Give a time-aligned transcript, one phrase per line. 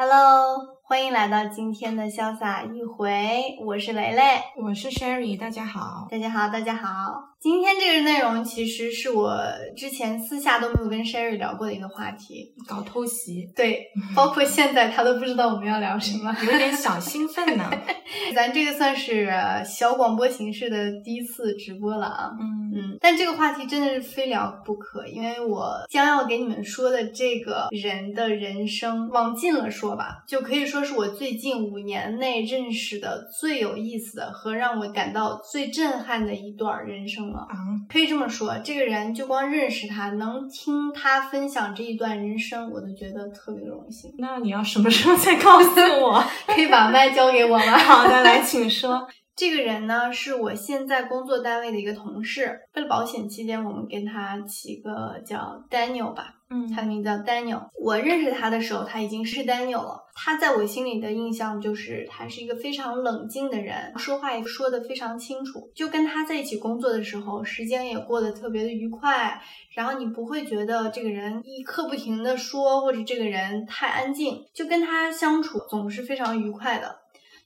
[0.00, 4.22] Hello，欢迎来到今天的潇洒一回，我是蕾蕾，
[4.60, 7.30] 我是 Sherry，大家好，大家好，大家好。
[7.38, 9.32] 今天这个内容其实是我
[9.76, 17.70] 之前私下都没有跟 Sherry 聊过的一个话题，搞偷袭，对，包括现在他都不知道我们要聊什么，有点小兴奋呢。
[18.34, 19.32] 咱这个算是
[19.64, 22.58] 小广播形式的第一次直播了啊，嗯。
[22.72, 37.40] 嗯，但这个话题真的是非聊不可，因为我将要给你们说的这个人的人生，往近了说吧，就可以说是我最近五年内认识的最有意思的和让我感到最震撼的一段人生了。
[37.40, 37.56] 啊，
[37.88, 44.12] 可以这么说，这个人就光认识他，能听他分享这一段人生，我都觉得特别荣幸。
[44.18, 46.24] 那你要什么时候再告诉我？
[46.46, 47.78] 可以把麦交给我吗？
[47.78, 49.06] 好的，来，请说。
[49.36, 52.60] 这个人呢，是我现在工作单位的一个同事。
[52.74, 56.34] 为了保险起见，我们跟他起个叫 Daniel 吧。
[56.52, 57.68] 嗯他的名字叫 Daniel。
[57.80, 60.02] 我认识他的时候，他已经是 Daniel 了。
[60.14, 65.70] 他在我心里的印象就是，他是一个非常冷静的人，说话也说得非常清楚。
[65.74, 69.40] 就跟他在一起工作的时候，时间也过得特别的愉快。
[69.74, 76.96] 然后你不会觉得这个人一刻不停的说，或者这个人太安静，就跟他相处总是非常愉快的。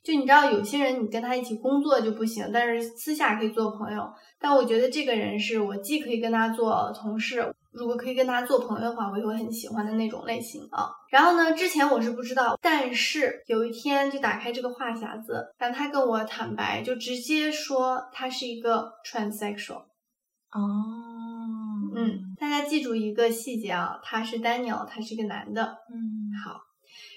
[0.03, 4.11] 就你知道，有些人你跟他一起工作就不行，但是私下可以做朋友。
[4.41, 10.89] 但我觉得这个人是我既可以跟他做同事，如果可以跟他做朋友的话，我也会很喜欢的那种类型啊。
[11.11, 19.83] 然后呢，之前我是不知道，但是有一天就打开这个话匣子，让他跟我坦白，就直接说他是一个 transsexual。
[20.53, 20.63] 哦，
[21.97, 25.63] 嗯，大家记住一个细节啊，他是 Daniel，他是一个男的。
[25.63, 26.61] 嗯，好，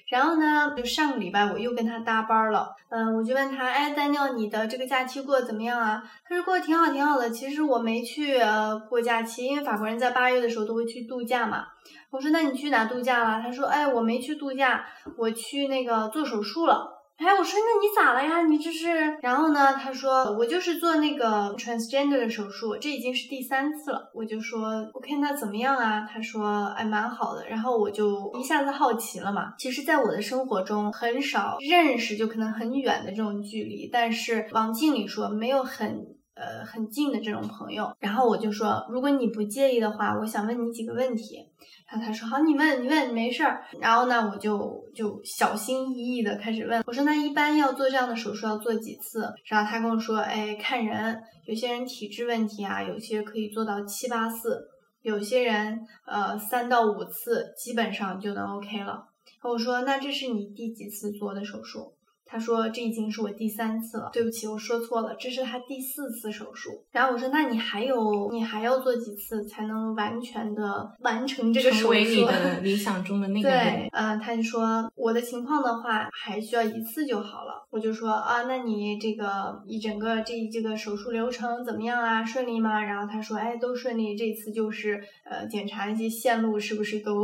[0.09, 6.02] 然后呢，就上个礼拜我又跟他搭班了，嗯，我就问他，哎，丹尼尔，你的这个假期过得怎么样啊？
[6.23, 7.30] 他说过得挺好，挺好的。
[7.30, 11.66] 其实我没去呃过假期，因为法国人在八月的时候都会去度假嘛。
[12.09, 13.41] 我说那你去哪度假了？
[13.41, 14.86] 他说，哎，我没去度假，
[15.17, 16.96] 我去那个做手术了。
[17.17, 18.43] 哎，我说那你咋了呀？
[18.45, 19.17] 你这是？
[19.23, 19.73] 然后呢？
[19.73, 24.11] 他说我就是做那个 transgender 的手术，这已经是第三次了。
[24.14, 26.08] 我就说 OK，那怎么样啊？
[26.08, 27.47] 他说哎，蛮好的。
[27.49, 29.55] 然后我就一下子好奇了嘛。
[29.58, 36.17] 其实，在我的生活中很少认识就可能很远的这种距离，但是往近里说，没有很。
[36.37, 41.43] 呃，很近的这种朋友，然后我就说，如果你不介意的话，我想问你几个问题。
[41.89, 43.64] 然后他说好，你问，你问，没事儿。
[43.80, 49.33] 然后呢，我就就小心翼翼的开始问，我说那一般要做这样的手术要做几次？
[49.45, 54.67] 然后他跟我说，哎，看人，有些人体质问题啊，有些可以做到七八次，
[55.02, 59.05] 有些人呃三到五次基本上就能 OK 了。
[59.43, 61.93] 我说那这是你第几次做的手术？
[62.27, 66.71] 他说这已经是我第三次了，对不起，我说错了，这是他第四次手术。
[66.92, 71.82] 然后我说，那你还有你还要做几次才能完全的完成这个手术？
[71.83, 73.64] 成为你的理想中的那 个人。
[73.64, 77.66] 对，嗯、他就说我的情况的话，还需要一次就好了。
[77.70, 82.26] 我就说啊，那你这个一整个这这个手术流程怎么样啊？
[82.26, 82.82] 顺利吗？
[82.82, 84.17] 然后他说，哎，都顺利。
[84.17, 84.99] 这次就是
[85.30, 87.23] 呃，检查一些线路是不是都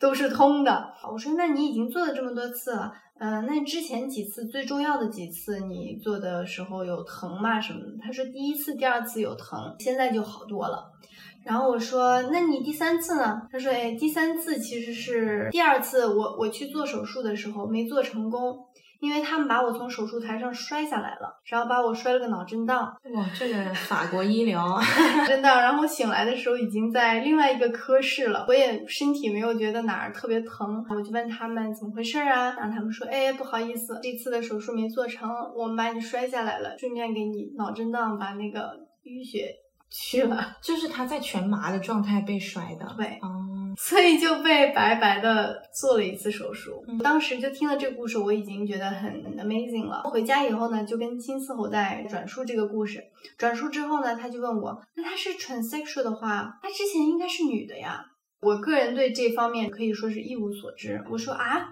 [0.00, 0.92] 都是通的。
[1.12, 2.92] 我说，那你已经做了这么多次了。
[3.18, 7.60] 嗯，那之前几次最重要的几次，你做的时候有疼吗？
[7.60, 7.86] 什么的？
[8.02, 10.90] 他说第一次、第二次有疼，现在就好多了。
[11.44, 13.42] 然后我说，那你第三次呢？
[13.52, 18.58] 他说，哎，第三次其实是第二次我我去做手术的时候没做成功，
[19.00, 22.86] 因为他们把我从手术台上摔下来了，然后把我摔了个脑震荡。
[23.14, 24.78] 哇，这个法国医疗，
[25.26, 38.72] 真的，然后醒来的时候已经在另外一个科室了，我也身体没有觉得哪儿特别疼，我就问他们怎么回事啊，然后他们说，哎，不好意思，这次的手术没做成，我们把你摔下来了，顺便给你脑震荡，把那个
[39.04, 39.54] 淤血
[39.90, 42.86] 去了，就是他在全麻的状态被摔的。
[42.96, 43.49] 对哦，
[43.82, 46.84] 所以就被白白的做了一次手术。
[46.86, 50.02] 嗯当时就听了这个故事，我已经觉得很 amazing 了。
[50.04, 53.02] 回家以后呢，就跟金丝猴在转述这个故事。
[53.38, 58.04] 转述之后呢，他就问我，那他是 transsexual 的话，他之前应该是女的呀？
[58.42, 61.02] 我个人对这方面可以说是一无所知。
[61.10, 61.68] 我说啊，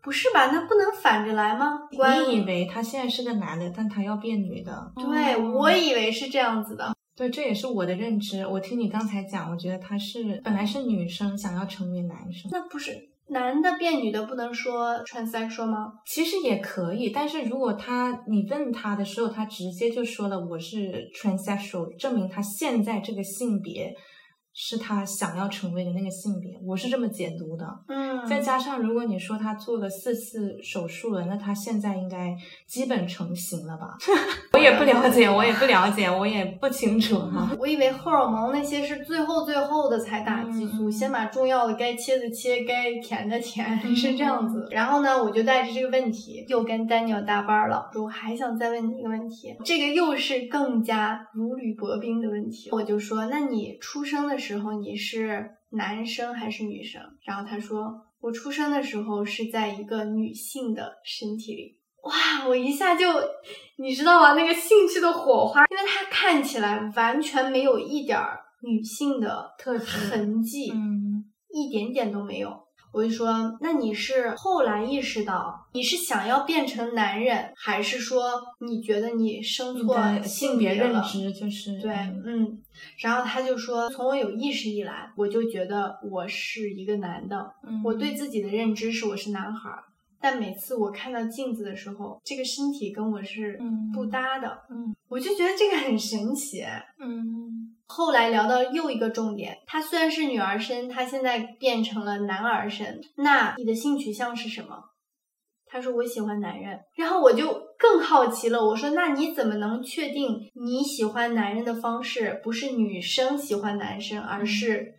[0.00, 0.50] 不是吧？
[0.52, 1.88] 那不能反着来吗？
[1.90, 4.92] 你以为他现在是个男的，但他要变女的？
[4.94, 6.94] 对，哦我以为是这样子的。
[7.18, 8.46] 对，这也是我的认知。
[8.46, 12.48] 我听你刚才讲，我觉得他是本来是女生，想要成为男生。
[12.52, 12.92] 那不是
[13.30, 15.94] 男的变女的不能说 transsexual 吗？
[16.06, 23.92] 其实也可以，但是如果他你问他的时候，他直接就说了我是 transsexual，证明他现在这个性别
[24.60, 27.64] 是他想要成为的那个性别，我是这么解读的。
[27.86, 33.96] 嗯，再加上如果你说他做了四次手术了，那他现在应该基本成型了吧？
[34.52, 37.48] 我也不了解，我也不了解，我也不清楚哈。
[37.56, 44.66] 我以为荷尔蒙那些是最后最后的才打激素，嗯先把重要的该切的切，该填的填，嗯是这样子。
[44.72, 52.70] 然后呢，我就带着这个问题又跟 Daniel 搭班了，我还想再问你一个问题，这个又是更加如履薄冰的问题。
[52.72, 54.47] 我就说，那你出生的时候
[54.80, 57.02] 你是男生还是女生？
[57.24, 61.78] 然后他说，我出生的时候是在一个女性的身体里。
[62.04, 63.06] 哇，我一下就，
[63.76, 64.34] 你知道吗？
[64.34, 72.67] 那个兴趣的火花，因为他看起来完全没有一点儿女性的特质痕迹，嗯一点点都没有。
[72.98, 81.00] 我就说，那你是后来意识到你是想要变成男人，还是说你觉得你生错的性性别认？
[81.02, 82.62] 知就是对，嗯嗯，
[82.98, 89.84] 然后他就说，从我有意识以来，我就觉得我是一个男的，嗯我对自己的认知是我是男孩儿，
[90.20, 96.64] 但每次我看到镜子的时候，这个身体跟我是嗯不搭的，嗯我就觉得这个很神奇。
[96.98, 104.76] 嗯后来聊到又一个重点，他虽然是女儿身，他现在变成了男儿身，那你的性取向是什么？
[105.66, 114.94] 他说我喜欢男人，然后我就更好奇了，我说那你怎么能确定你喜欢男人的方式不是女生喜欢男生，而是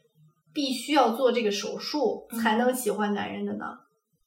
[0.54, 3.66] 必须要做这个手术才能喜欢男人的呢？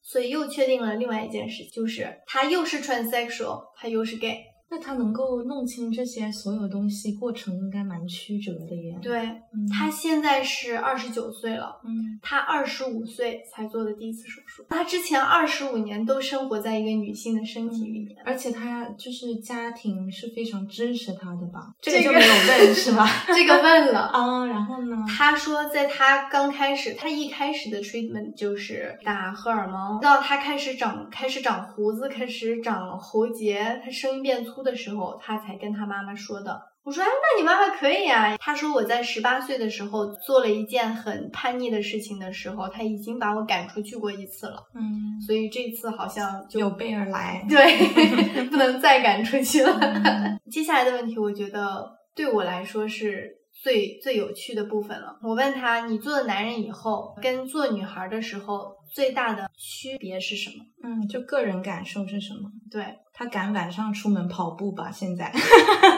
[0.05, 4.52] 所以又确定了另外一件事，就是他又是 transsexual，他又是 gay。
[4.73, 8.99] 那他能够弄清这些所有东西，过程应该蛮曲折的耶。
[9.03, 9.19] 对
[9.53, 11.79] 嗯，他现在是二十九岁了。
[11.85, 18.17] 嗯他二十五岁才做的第一次手术，他之前二十五年都生活在一个女性的身体里面。
[18.25, 21.75] 而且他就是家庭是非常支持他的吧？
[21.83, 22.35] 这这个个就没有
[22.67, 23.07] 问是吧？
[23.35, 24.97] 这个问了， 啊，然后呢？
[25.07, 36.61] 他说在他刚开始，他一开始的 treatment 就是打荷尔蒙，到他开始长开始长胡子，开始长喉结，他声音变粗的时候，他才跟他妈妈说的。
[36.85, 38.37] 我说，哎，那你妈妈可以啊。
[38.39, 47.45] 他说我在十八岁的时候做了一件很叛逆的事情的时候，他已经把我赶出去过一次了，嗯，所以这次好像就有备而来。
[47.49, 49.79] 对，不能再赶出去了。
[49.81, 55.17] 嗯 接下来的问题，我觉得对我来说是最最有趣的部分了。
[55.23, 60.65] 我问他，你做了男人以后，跟做女孩的时候最大的区别是什么？
[60.83, 62.51] 嗯，就个人感受是什么？
[62.71, 64.91] 对，他敢晚上出门跑步吧？
[64.91, 65.33] 现在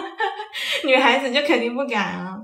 [0.84, 2.38] 女孩子就肯定不敢啊。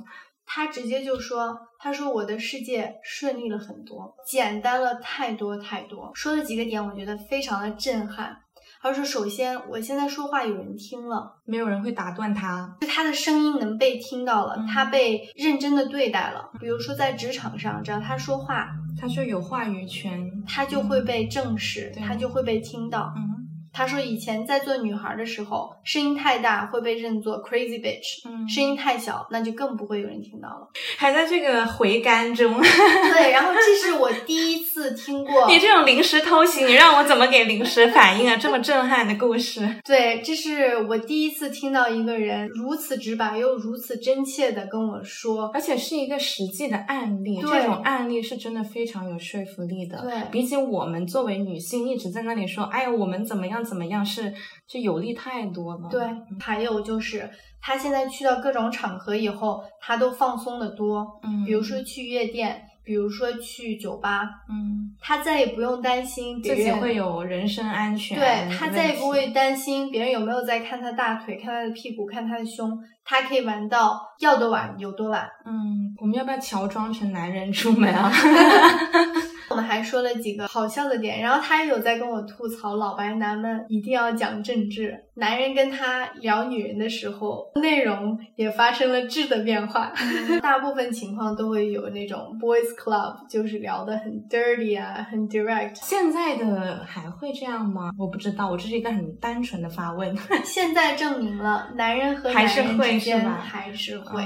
[0.46, 6.11] 他直接就说，他说我的世界顺利了很多，简单了太多太多。
[6.14, 8.37] 说了几个点，我觉得非常的震撼。
[8.82, 11.36] 他说，首先，我现在说话有人听了。
[11.44, 12.76] 没有人会打断他。
[12.80, 16.50] 就他的声音能被听到了，嗯他被认真的对待了。
[16.58, 20.30] 比如说在职场上，只要他说话，他就有话语权。
[20.48, 23.12] 他就会被正视，对他就会被听到。
[23.16, 23.39] 嗯
[23.72, 30.69] 他说以前在做女孩的时候，声音太大会被认作 crazy bitch，嗯，声音太小那就更不会有人听到了。
[30.99, 32.61] 还在这个回甘中。
[32.61, 38.37] 对，然后这是我 第一次听过，你这种临时偷袭，你让我怎么给临时反应啊？
[38.37, 39.61] 这么震撼的故事。
[39.84, 50.00] 对，这是我第一次听到一个人如此直白又如此真切的跟我说，而且是一个实际的案例，这种案例是真的非常有说服力的。
[50.02, 54.32] 对比起我们作为女性一直在那里说，哎呀，我们怎么样怎么样，是
[54.66, 55.88] 就有利太多了。
[55.90, 56.00] 对，
[56.40, 57.28] 还有就是
[57.60, 75.28] 他现在去到各种场合以后，他都放松的多，嗯，比如说去夜店，比如说去酒吧，嗯，他再也不用担心自己会有人身安全对，他再也不会担心别人有没有在看他大腿、看他的屁股、看他的胸，他可以玩到要多晚有多晚。
[75.44, 78.11] 嗯，我们要不要乔装成男人出门啊？
[79.50, 89.92] 我们还说了几个好笑的点，然后他也有在跟我吐槽老白男们一定要讲政治，男人跟他聊女人的时候，内容也发生了质的变化，
[90.40, 95.75] 大部分情况都会有那种 boys club，就是聊得很 dirty 啊，很 direct。
[95.75, 97.90] 现在的还会这样吗？
[97.99, 100.16] 我不知道，我这是一个很单纯的发问。
[100.45, 104.23] 现在证明了，男人和男还是会人之间是吧还是会。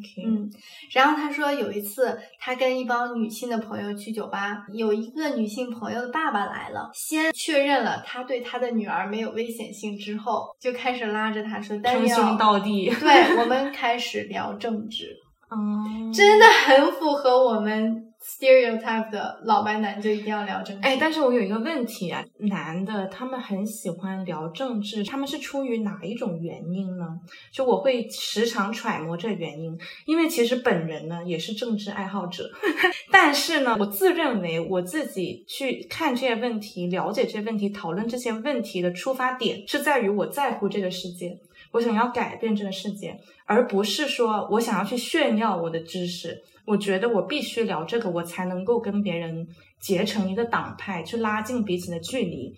[0.00, 0.50] 嗯嗯，OK，嗯，
[0.92, 12.90] 然后他说有一次他跟一帮女性的朋友去酒吧，有一个女性朋友的爸爸来了，先确认了他对他的女儿没有危险性之后，就开始拉着他说：“丹尼尔称兄，道弟。
[13.00, 15.16] 对我们开始聊政治，
[15.50, 20.86] 嗯， 真的很符合我们 stereotype 的老白男就一定要聊政治。
[20.86, 27.06] 哎，但是我有一个问题啊，男的他们很喜欢聊政治，他们是出于哪一种原因呢？
[27.52, 32.50] 就我会时常揣摩这原因，因为其实本人呢也是政治爱好者，
[33.10, 41.38] 但是呢，我自认为我自己去看这些问题、了解这些问题、讨论这些问题的出发点是在于我在乎这个世界，
[41.72, 46.42] 我想要改变这个世界，而不是说我想要去炫耀我的知识。
[46.66, 49.46] 我觉得我必须聊这个，我才能够跟别人
[49.80, 52.54] 结成一个党派，去拉近彼此的距离。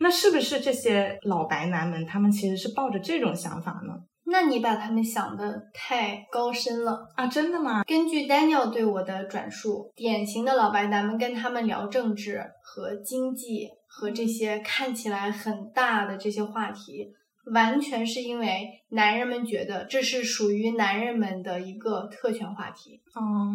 [0.00, 3.94] 那是不是这些老白男们，他们其实是抱着这种想法呢？
[4.24, 7.26] 那你把他们想的太高深了啊！
[7.26, 7.84] 真的吗？
[7.84, 17.12] 根据 Daniel 对我的转述，典型的老白男们跟他们聊政治和经济和这些看起来很大的这些话题。
[17.46, 23.00] 完全是因为男人们觉得这是属于男人们的一个特权话题。
[23.14, 23.50] 哦，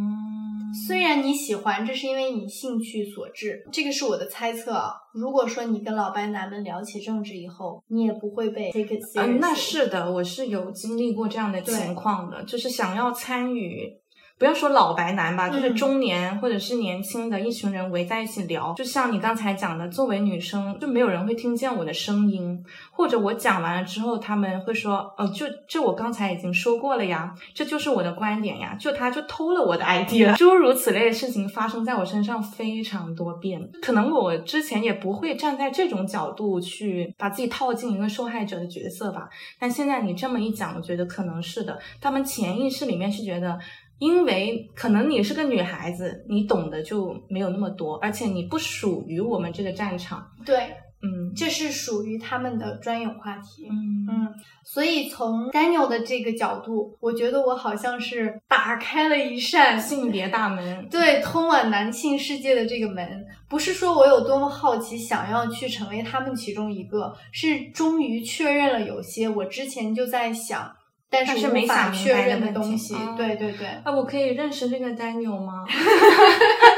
[0.87, 4.73] 虽然你喜欢，这是因为你兴趣所致，这个是我的猜测。
[4.73, 4.93] 啊。
[5.13, 9.25] 如果说你跟老白男们聊起政治以后，你也不会被 take it serious。
[9.25, 13.99] 嗯，那是的，我是有经历过这样的情况的，就是想要参与。
[14.39, 39.27] 不要说老白男吧，就是中年或者是年轻的一群人围在一起聊，就像你刚才讲的，作为女生就没有人会听见我的声音，或者我讲完了之后，他们会说，哦，就这我刚才已经说过了呀，这就是我的观点呀，就他就偷了我的 idea，诸如此类的事情发生在我身上非常多遍，可能我之前也不会站在这种角度去把自己套进一个受害者的角色吧，
[39.59, 43.57] 但现在你这么一讲，我觉得可能是的，他们潜意识里面是觉得。
[43.99, 50.25] 因为可能你是个女孩子，你懂得就没有那么多，而且你不属于我们这个战场。
[50.45, 50.57] 对，
[51.01, 53.67] 嗯，这是属于他们的专有话题。
[53.69, 63.25] 嗯嗯，所以从 Daniel 的这个角度，我觉得我好像是打开了一扇性别大门，对，通往男性世界的这个门。
[63.49, 70.71] 不是说我有多么好奇，想要去成为他们其中一个，是终于确认了有些我之前就在想。
[71.09, 73.67] 但是无法确认的东西，对对对。
[73.83, 75.63] 啊，我可以认识这个 Daniel 吗？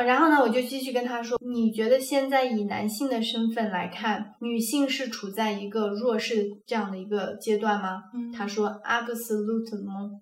[0.00, 8.02] 呃，然后呢，我就继续跟他说，你觉得现在以男性的身份来看，女性是处在一个弱势这样的一个阶段吗？
[8.34, 9.50] 他说，absolutely。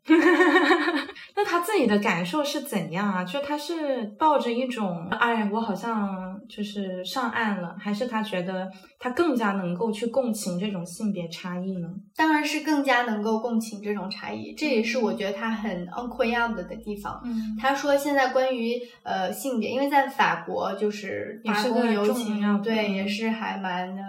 [1.37, 3.23] 那他自己的感受是怎样啊？
[3.25, 8.68] 就他是抱着一种，哎，我好像就是上岸了，还是他觉得
[8.99, 11.88] 他更加能够去共情这种性别差异呢？
[12.16, 17.20] 当然是更加能够共情这种差异，这也是我觉得他很 incredible 的地方。
[17.25, 24.03] 嗯，他说现在关于呃性别，因为在法国就是也是个游行，对，也是还蛮的，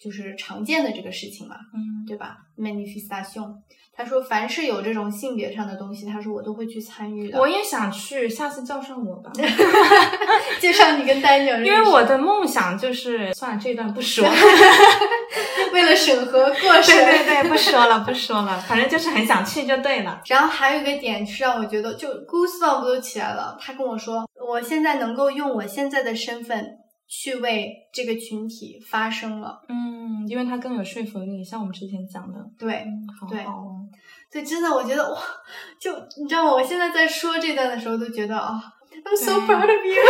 [0.00, 3.54] 就是常见的这个事情嘛，嗯，对吧？manifestation。
[3.92, 7.38] 他说：“凡是有这种性别上的东西，他说我都会去参与的。
[7.38, 9.30] 我也想去，下次叫上我吧，
[10.58, 11.62] 介绍你跟丹尼尔。
[11.62, 14.26] 因为我的梦想就是，算了，这段不说，
[15.74, 20.20] 为了审核过审，对对对，不说了不说了，反正就是很想去就对了。
[20.26, 23.56] 然后还有一个点是让我觉得，就 goosebump 都起来了。
[23.60, 26.76] 他跟我说，我现在能够用我现在的身份。”
[27.12, 32.86] 去为这个群体发声了，嗯，因为他更有说服力，像我们之前讲的，对，
[33.28, 33.44] 对，
[34.30, 35.18] 对，真的，我觉得哇，
[35.80, 36.52] 就你知道吗？
[36.52, 38.62] 我现在在说这段的时候，都觉得啊
[39.04, 40.02] ，I'm so proud of you。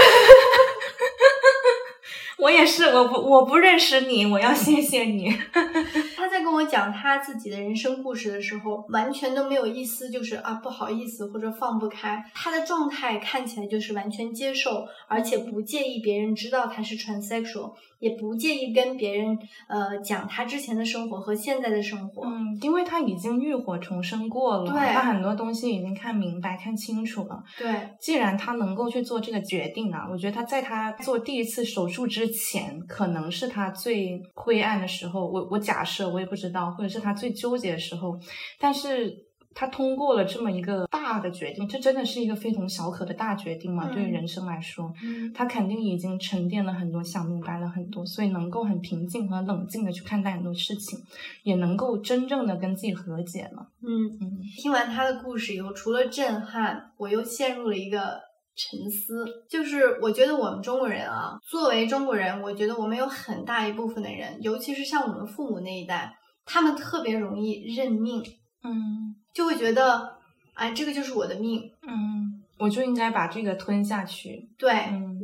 [2.40, 5.30] 我也是，我不我不认识你，我要谢谢你。
[6.16, 12.25] 他在跟我讲他自己的人生故事的时候，完全都没有一丝就是啊不好意思或者放不开。
[12.35, 17.75] 他的状态看起来就是完全接受，而且不介意别人知道他是 transsexual。
[18.00, 19.38] 也不介意跟别人
[19.69, 27.40] 呃讲他之前的生活和现在的生活，嗯，因为他已经浴火重生过了，对，他很多东西已经看明白、看清楚了。
[27.57, 35.30] 对，既然他能够去做这个决定啊，我觉得他在他做第一次手术之前，可能是他最灰暗的时候。
[35.30, 38.19] 我我假设，我也不知道，或者是他最纠结的时候，
[38.59, 39.30] 但是。
[39.54, 43.88] 他通过了这么一个大的决定，这真的是一个非同小可的大决定嘛？
[43.92, 44.92] 对于人生来说，
[45.35, 50.99] 他肯定已经沉淀了很多，想明白了很多，所以能够很平静和冷静的去看待很多事情，
[51.42, 53.69] 也能够真正的跟自己和解了。
[53.83, 54.38] 嗯嗯。
[54.62, 58.21] 听完他的故事以后，除了震撼，我又陷入了一个
[58.54, 59.26] 沉思。
[59.49, 66.14] 就是我觉得我们中国人啊，作为中国人，我觉得我们有很大一部分的人，尤其是像我们父母那一代，
[66.45, 68.23] 他们特别容易认命。
[68.62, 69.10] 嗯。
[69.33, 70.17] 就会觉得，
[70.55, 74.73] 哎，这个就是我的命，嗯，我就应该把这个吞下去，对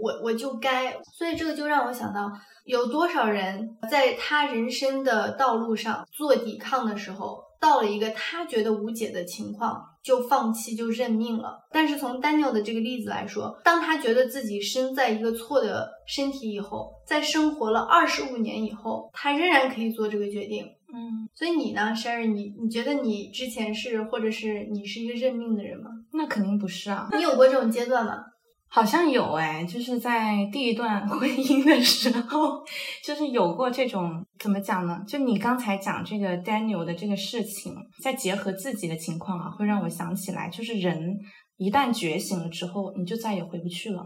[0.01, 2.31] 我，我就该，所以这个就让我想到，
[2.65, 11.67] 有多少人在他人生的道路上做抵抗的时候，到了一个他觉得无解的情况，就放弃就认命了。
[11.71, 20.71] 但是从 Daniel 的这个例子来说，当他觉得自己身在一个错的身体以后，在生活了二十五年以后，他仍然可以做这个决定。
[20.93, 25.91] 嗯，所以你呢，Sherry，你你觉得你之前是或者是你是一个认命的人吗？
[26.13, 27.09] 那肯定不是啊。
[27.13, 28.17] 你有过这种阶段吗？
[28.69, 32.63] 好像有哎，就是在第一段 婚姻的时候，
[33.03, 35.03] 就是有过这种怎么讲呢？
[35.07, 41.17] 就你刚才讲这个 Daniel 的这个事情，再结合自己的情况啊，会让我想起来，就是人
[41.57, 44.05] 一旦觉醒了之后，你就再也回不去了。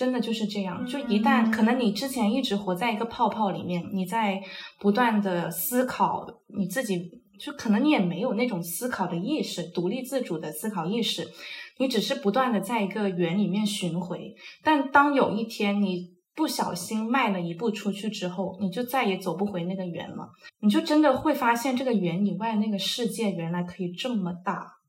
[0.00, 4.40] 真的就是这样，就一旦可能你之前一直活在一个泡泡里面，你在
[4.78, 6.26] 不断的思考
[6.58, 11.28] 你自己，就可能你也没有那种思考的意识，独立自主的思考意识。
[11.76, 20.30] 你只是不断的在一个圆里面巡回，但当有一天你不小心迈了一步出去之后，你就再也走不回那个圆了。
[20.62, 24.79] 你就真的会发现这个圆以外那个世界原来可以这么大。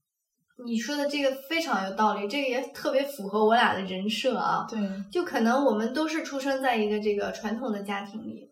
[0.65, 4.65] 你说的这个非常有道理，这个也特别符合我俩的人设啊。
[4.69, 4.79] 对，
[5.11, 8.49] 就可能我们都是出生在一个这个传统的家庭里。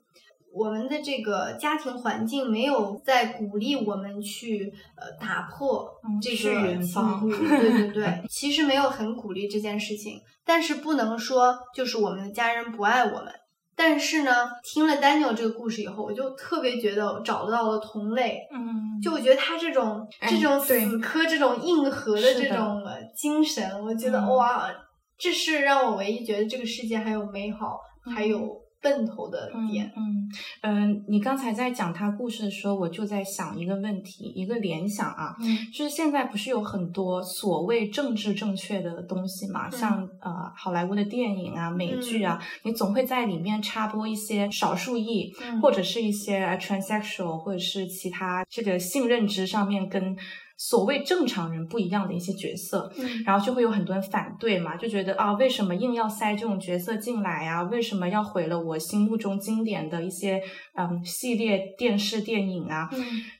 [0.51, 5.87] 我们的这个家庭环境没有在鼓励我们去呃打破
[6.21, 10.19] 这个进步， 对对对，其实没有很鼓励这件事情。
[10.43, 13.31] 但是不能说就是我们的家人不爱我们。
[13.79, 18.41] 但是呢，听了 Daniel 这个故事以后，我就特别觉得找到了同类。
[18.53, 22.83] 嗯，就我觉得他这种这种死磕、这种硬核的这种
[23.15, 24.69] 精神，我觉得哇，
[25.17, 27.79] 这是让我唯一觉得这个世界还有美好，
[28.13, 28.37] 还有。
[28.81, 30.29] 奔头的点，嗯
[30.61, 50.17] 嗯，你刚才在讲他故事的时候，我就在想一个问题，一个联想啊，嗯，就是现在不是有很多所谓政治正确的东西嘛，像呃好莱坞的电影啊、美剧啊，你总会在里面插播一些少数裔，或者是一些 transsexual，或者是其他这个性认知上面跟。
[50.61, 52.91] 所谓正常人不一样的一些角色，
[53.25, 57.63] 然后就会有很多人反对嘛，就觉得啊，为什么硬要塞这种角色进来呀？
[57.63, 60.41] 为什么要毁了我心目中经典的一些
[60.73, 62.89] 嗯系列电视电影啊？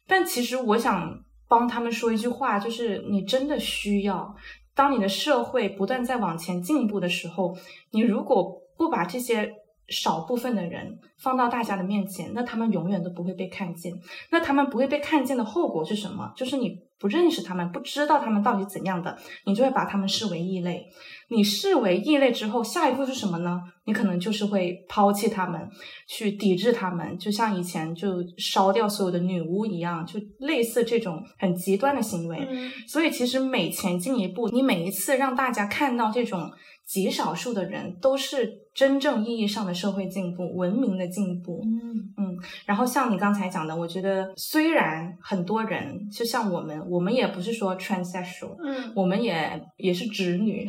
[0.07, 1.13] 但其实我想
[1.49, 4.33] 帮他们说一句话，就是你真的需要，
[4.73, 7.53] 当你的社会不断在往前进步的时候，
[7.91, 9.51] 你如果不把这些。
[9.91, 13.91] 少部分的人放到大家的面前，那他们永远都不会被看见。
[14.29, 16.31] 那他们不会被看见的后果是什么？
[16.35, 20.85] 就是你不认识他们，不知道他们到底怎样的，你就会把他们视为异类。
[21.29, 23.61] 你视为异类之后，下一步是什么呢？
[23.85, 25.69] 你可能就是会抛弃他们，
[26.07, 32.47] 去抵制他们，就像以前就烧掉所有的女巫一样，就类似这种很极端的行为。
[32.88, 36.51] 所以，其实每前进一步，你每一次让大家看到这种。
[36.89, 41.62] 极少数的人都是真正意义上的社会进步、文明的进步。
[41.63, 42.35] 嗯嗯。
[42.65, 50.67] 然后像你刚才讲的，我觉得虽然很多人就像我们，我们也不是说 transsexual，嗯，我们也也是直女，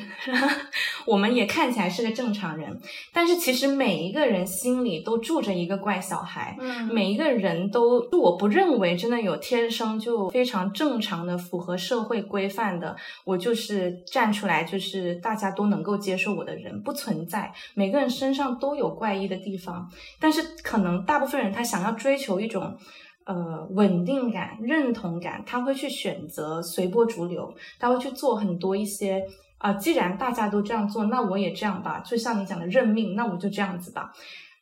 [1.07, 2.79] 我们也看起来是个正常人，
[3.15, 6.55] 但是其实每一个人心里都住着一个怪小孩。
[6.61, 6.85] 嗯。
[6.93, 16.11] 每一个人都，我不认为真的有天生就非常正常的、符合社会规范的，我就是站出来，就是大家都能够接。
[16.11, 22.77] 接受我的人不存在，每个人身上都有怪异的地方，但是可能大部分人他想要追求一种
[23.25, 29.23] 呃稳定感、认同感，他会去选择随波逐流，他会去做很多一些
[29.59, 34.11] 啊，既然大家都这样做，那我也这样吧，就像你讲的认命，那我就这样子吧。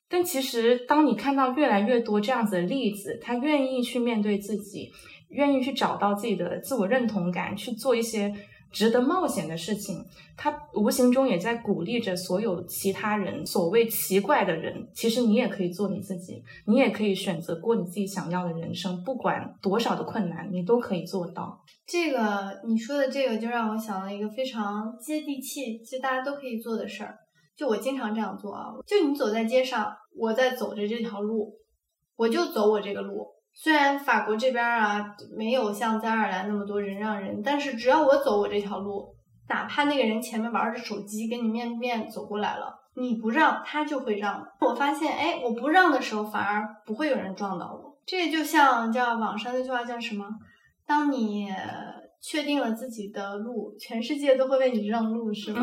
[0.08, 4.90] 但其实当你看到越来越多这样子的例子，他愿意去面对自己，
[5.28, 8.34] 愿意去找到自己的自我认同感，去做一些。
[8.70, 10.04] 值得冒险的事情，
[10.36, 13.44] 他无形中也在鼓励着所有其他人。
[13.46, 21.64] 所谓奇怪的人，其实你也可以做你自己，你也可以选择过你自己想要的人生，不管多少的困难，你都可以做到。
[21.86, 27.16] 这个你说的这个，就让我想了一个非常接地气，就大家都可以做的事儿。
[27.56, 31.52] 就我经常这样做啊，就你走在街上，我在走着这条路，
[32.16, 33.26] 我就走我这个路。
[33.60, 35.04] 虽然法国这边啊
[35.36, 39.12] 没有像在爱尔兰那么多人让人，但是只要我走我这条路，
[39.48, 44.46] 哪怕那个人前面玩着手机跟你面对面走过来了，你不让他就会让。
[44.60, 47.98] 我发现，哎，我不让的时候反而不会有人撞到我。
[48.06, 50.24] 这就像叫网上那句话叫什么？
[50.86, 51.52] 当你。
[52.20, 55.60] 确定了自己的路，全世界都会为你让路，是吗？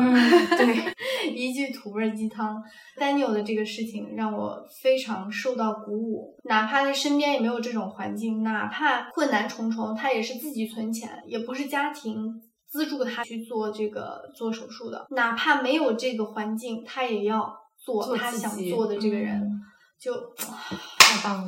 [0.56, 0.94] 对，
[1.30, 2.62] 一句土味鸡汤。
[2.98, 15.06] Daniel 的这个事情让我非常受到鼓舞，哪怕他身边也没有这种环境，哪怕困难重重，他也是自己存钱，也不是家庭资助他去做这个做手术的。
[15.10, 19.60] 哪怕没有这个环境，他也要做他想做的这个人，
[20.00, 21.46] 就太棒了，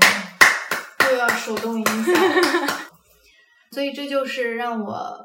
[1.10, 2.87] 又要手动音响。
[3.78, 5.24] 所以这就是让我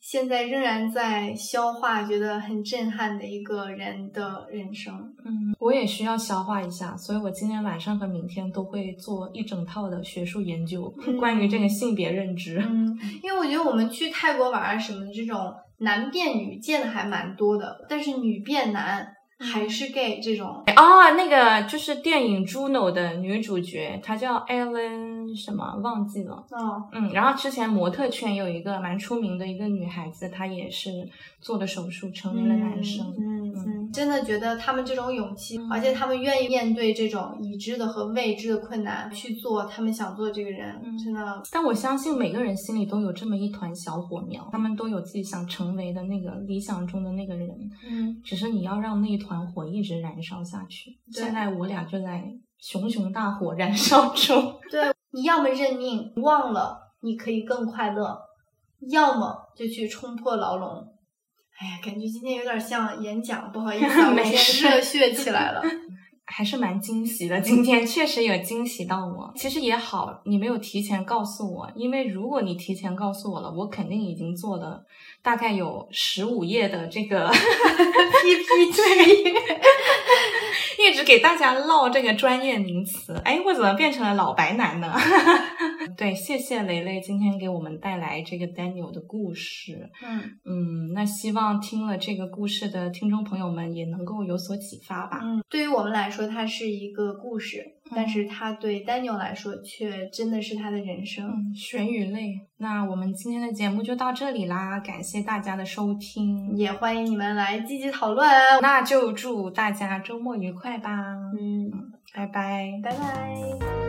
[0.00, 4.94] 现在仍然在消化，觉得很震撼的一个人的人生。
[5.22, 10.84] 嗯，我也需要消化一下，所以我今天晚上和明天都会做一整套的学术研究，
[11.18, 12.58] 关于这个性别认知。
[12.66, 19.06] 嗯，因为我觉得我们去泰国玩啊什么的，这种男变女见的还蛮多的，但是女变男。
[19.42, 26.34] 还是 gay 这种哦，那个就是电影《Juno》的女主角，她叫 Ellen 什么忘记了。
[26.50, 30.90] 哦，嗯，然后之前模特圈有一个蛮出名的一个女孩子，她也是
[31.40, 33.06] 做的手术成为了男生。
[33.16, 41.42] 嗯嗯，真的觉得他们这种勇气，而且他们愿意面对这种已知的和未知的困难去做他们想做这个人，真的。
[41.52, 47.48] 但我相信每个人心里都有这么一团小火苗，他们都有自己想成为的那个理想中的那个人。
[47.88, 49.20] 嗯，只是你要让那一。
[49.20, 50.98] 团火一直燃烧下去。
[51.12, 52.24] 现在我俩就在
[52.58, 54.54] 熊熊大火燃烧中。
[54.70, 58.16] 对，你要么认命，忘了你可以更快乐；
[58.90, 60.86] 要么就去冲破牢笼。
[61.58, 65.62] 哎呀，感觉今天有点像演讲，不好意思， 我先热血起来了。
[66.32, 69.32] 还是蛮惊喜的，今天确实有惊喜到我。
[69.34, 74.80] 其实也好，你没有提前告诉我，因为如果你提前告诉我了，我肯定已经做了
[75.22, 77.28] 大概有十五页的这个
[78.22, 79.34] PPT。
[80.80, 84.94] 一直给大家唠这个专业名词，哎，我怎么变成了老白男呢？
[85.96, 89.90] 对，谢谢雷雷今天给我们带来这个 Daniel 的故事。
[90.02, 95.20] 嗯嗯，那希望听了这个故事的听众朋友们也能够有所启发吧。
[95.22, 97.76] 嗯，对于我们来说，它是一个故事。
[97.94, 102.34] 但是他对 Daniel 来说，却真的是他的人生，血与泪。
[102.58, 108.28] 那我们今天的节目就到这里啦，感谢大家的收听，也欢迎你们来积极讨论。
[108.60, 110.90] 那就祝大家周末愉快吧，
[111.38, 111.70] 嗯，
[112.14, 113.79] 拜拜，拜拜。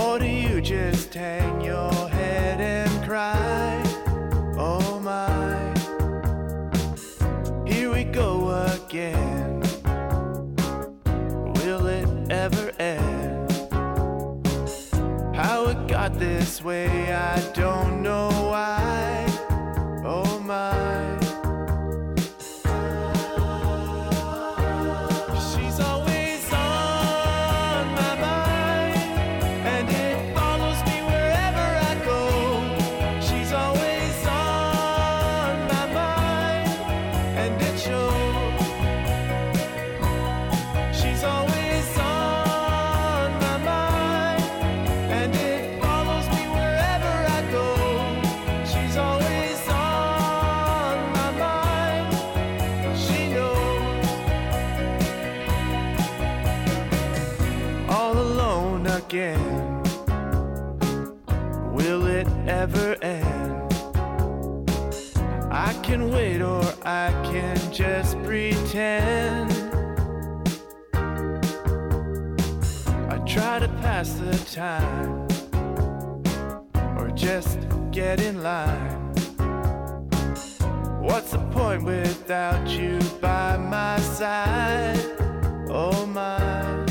[0.00, 3.82] Or do you just hang your head and cry?
[4.56, 5.74] Oh my,
[7.66, 9.60] here we go again.
[11.56, 13.50] Will it ever end?
[15.36, 18.37] How it got this way, I don't know
[66.10, 69.52] wait or I can just pretend.
[73.12, 75.26] I try to pass the time
[76.98, 77.58] or just
[77.90, 79.12] get in line.
[81.00, 84.98] What's the point without you by my side?
[85.68, 86.87] Oh my.